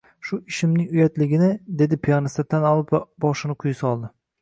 Shu 0.27 0.37
ishimning 0.51 0.87
uyatligini,— 0.95 1.51
dedi 1.83 2.01
piyonista 2.07 2.49
tan 2.57 2.69
olib 2.73 2.97
va 2.99 3.07
boshini 3.27 3.63
quyi 3.65 3.83
soldi. 3.87 4.15